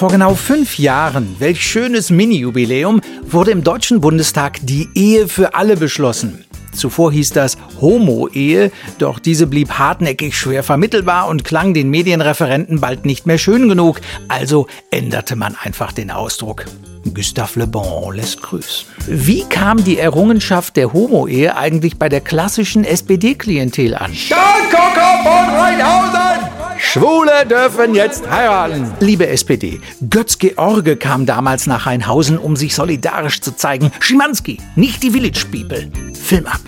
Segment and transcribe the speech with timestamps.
[0.00, 5.76] Vor genau fünf Jahren, welch schönes Mini-Jubiläum, wurde im Deutschen Bundestag die Ehe für alle
[5.76, 6.46] beschlossen.
[6.72, 13.04] Zuvor hieß das Homo-Ehe, doch diese blieb hartnäckig schwer vermittelbar und klang den Medienreferenten bald
[13.04, 16.64] nicht mehr schön genug, also änderte man einfach den Ausdruck.
[17.12, 18.86] Gustave Le Bon lässt grüßen.
[19.06, 24.14] Wie kam die Errungenschaft der Homo-Ehe eigentlich bei der klassischen SPD-Klientel an?
[24.14, 26.49] Stahlkocker von Rheinhausen!
[26.82, 28.90] Schwule dürfen jetzt heiraten.
[29.00, 33.92] Liebe SPD, Götz George kam damals nach Rheinhausen, um sich solidarisch zu zeigen.
[34.00, 35.90] Schimanski, nicht die Village People.
[36.14, 36.60] Film ab.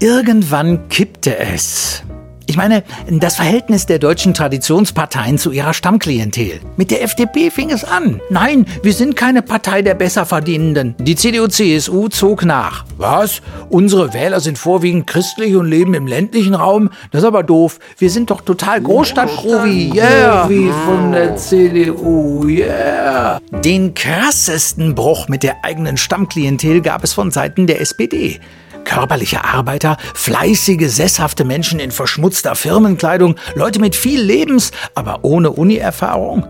[0.00, 2.02] Irgendwann kippte es.
[2.48, 6.60] Ich meine, das Verhältnis der deutschen Traditionsparteien zu ihrer Stammklientel.
[6.76, 8.20] Mit der FDP fing es an.
[8.30, 10.94] Nein, wir sind keine Partei der Besserverdienenden.
[10.98, 12.84] Die CDU-CSU zog nach.
[12.98, 13.42] Was?
[13.68, 16.90] Unsere Wähler sind vorwiegend christlich und leben im ländlichen Raum?
[17.10, 17.80] Das ist aber doof.
[17.98, 19.92] Wir sind doch total Großstadtprovi.
[19.94, 20.48] Yeah.
[20.48, 22.46] Wie von der CDU.
[22.46, 23.40] Yeah.
[23.64, 28.38] Den krassesten Bruch mit der eigenen Stammklientel gab es von Seiten der SPD
[28.86, 36.46] körperliche Arbeiter, fleißige, sesshafte Menschen in verschmutzter Firmenkleidung, Leute mit viel Lebens, aber ohne Uni-Erfahrung.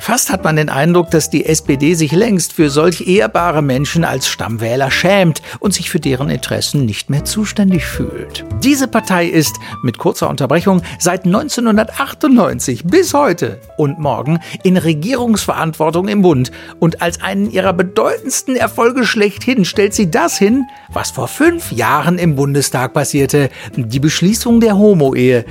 [0.00, 4.28] Fast hat man den Eindruck, dass die SPD sich längst für solch ehrbare Menschen als
[4.28, 8.46] Stammwähler schämt und sich für deren Interessen nicht mehr zuständig fühlt.
[8.62, 16.22] Diese Partei ist, mit kurzer Unterbrechung, seit 1998 bis heute und morgen in Regierungsverantwortung im
[16.22, 16.50] Bund.
[16.78, 22.18] Und als einen ihrer bedeutendsten Erfolge schlechthin stellt sie das hin, was vor fünf Jahren
[22.18, 25.44] im Bundestag passierte, die Beschließung der Homo-Ehe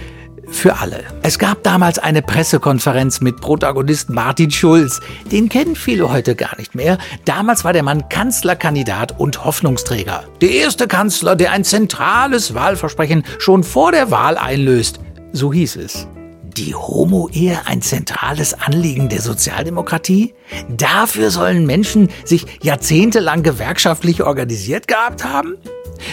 [0.52, 1.04] für alle.
[1.24, 5.00] Es gab damals eine Pressekonferenz mit Protagonist Martin Schulz.
[5.32, 6.98] Den kennen viele heute gar nicht mehr.
[7.26, 10.24] Damals war der Mann Kanzlerkandidat und Hoffnungsträger.
[10.42, 15.00] Der erste Kanzler, der ein zentrales Wahlversprechen schon vor der Wahl einlöst.
[15.32, 16.08] So hieß es.
[16.44, 20.34] Die Homo-Ehe ein zentrales Anliegen der Sozialdemokratie?
[20.68, 25.58] Dafür sollen Menschen sich jahrzehntelang gewerkschaftlich organisiert gehabt haben?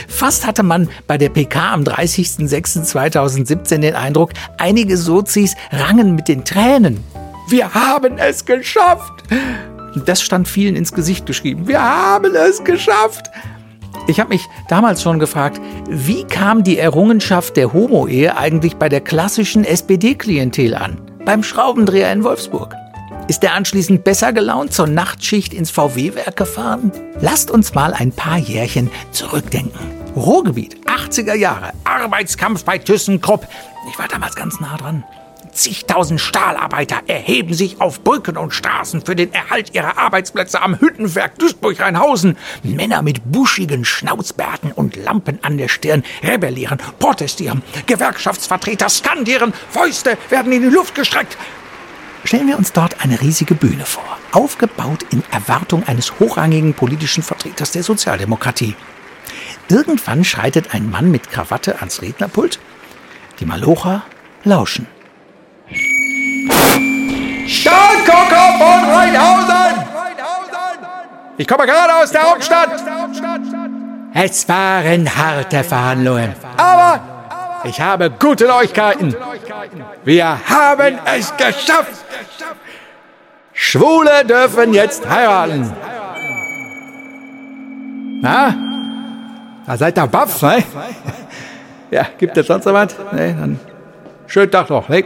[0.08, 6.44] Fast hatte man bei der PK am 30.06.2017 den Eindruck, einige Sozis rangen mit den
[6.44, 7.02] Tränen.
[7.48, 9.24] Wir haben es geschafft!
[10.04, 11.66] Das stand vielen ins Gesicht geschrieben.
[11.68, 13.30] Wir haben es geschafft!
[14.08, 19.00] Ich habe mich damals schon gefragt, wie kam die Errungenschaft der Homo-Ehe eigentlich bei der
[19.00, 21.00] klassischen SPD-Klientel an?
[21.24, 22.74] Beim Schraubendreher in Wolfsburg?
[23.28, 26.92] Ist er anschließend besser gelaunt zur Nachtschicht ins VW-Werk gefahren?
[27.20, 29.80] Lasst uns mal ein paar Jährchen zurückdenken.
[30.14, 33.48] Ruhrgebiet, 80er Jahre, Arbeitskampf bei ThyssenKrupp.
[33.90, 35.02] Ich war damals ganz nah dran.
[35.52, 41.36] Zigtausend Stahlarbeiter erheben sich auf Brücken und Straßen für den Erhalt ihrer Arbeitsplätze am Hüttenwerk
[41.40, 42.38] Duisburg-Rheinhausen.
[42.62, 47.62] Männer mit buschigen Schnauzbärten und Lampen an der Stirn rebellieren, protestieren.
[47.86, 51.36] Gewerkschaftsvertreter skandieren, Fäuste werden in die Luft gestreckt.
[52.24, 57.70] Stellen wir uns dort eine riesige Bühne vor, aufgebaut in Erwartung eines hochrangigen politischen Vertreters
[57.70, 58.74] der Sozialdemokratie.
[59.68, 62.58] Irgendwann schreitet ein Mann mit Krawatte ans Rednerpult.
[63.40, 64.02] Die Malocher
[64.44, 64.86] lauschen.
[67.46, 69.56] Stahlkocker von Rheinhausen!
[71.38, 72.70] Ich komme gerade aus der Hauptstadt!
[74.14, 76.34] Es waren harte Verhandlungen.
[76.56, 77.15] Aber
[77.68, 79.14] ich habe gute Neuigkeiten.
[80.04, 82.04] Wir haben es geschafft.
[83.52, 85.72] Schwule dürfen jetzt heiraten.
[88.22, 88.54] Na?
[89.66, 90.62] Da seid ihr baff, ne?
[91.90, 92.94] Ja, gibt es sonst noch was?
[93.12, 93.58] Nee, dann
[94.26, 95.04] schönen Tag noch, ne?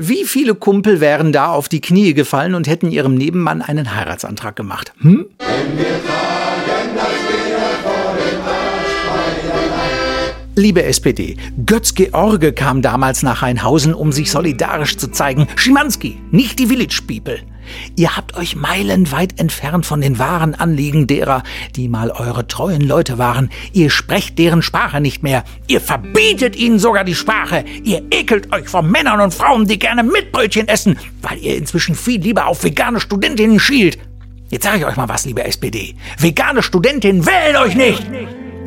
[0.00, 4.54] Wie viele Kumpel wären da auf die Knie gefallen und hätten ihrem Nebenmann einen Heiratsantrag
[4.54, 4.92] gemacht?
[5.00, 5.26] Hm?
[10.58, 11.36] Liebe SPD,
[11.66, 15.46] Götz George kam damals nach Rheinhausen, um sich solidarisch zu zeigen.
[15.54, 17.38] Schimanski, nicht die Village People.
[17.94, 21.44] Ihr habt euch meilenweit entfernt von den wahren Anliegen derer,
[21.76, 23.50] die mal eure treuen Leute waren.
[23.72, 25.44] Ihr sprecht deren Sprache nicht mehr.
[25.68, 27.64] Ihr verbietet ihnen sogar die Sprache.
[27.84, 32.20] Ihr ekelt euch vor Männern und Frauen, die gerne Mitbrötchen essen, weil ihr inzwischen viel
[32.20, 33.96] lieber auf vegane Studentinnen schielt.
[34.50, 35.94] Jetzt sage ich euch mal was, liebe SPD.
[36.18, 38.04] Vegane Studentinnen wählen euch nicht!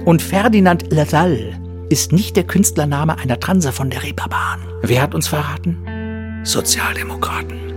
[0.05, 1.60] Und Ferdinand Lassalle
[1.91, 4.61] ist nicht der Künstlername einer Transe von der Reeperbahn.
[4.81, 6.41] Wer hat uns verraten?
[6.43, 7.70] Sozialdemokraten.